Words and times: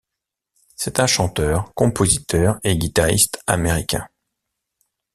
C'est 0.77 0.99
un 0.99 1.05
chanteur, 1.05 1.71
compositeur 1.75 2.59
et 2.63 2.75
guitariste 2.75 3.39
américain. 3.45 4.09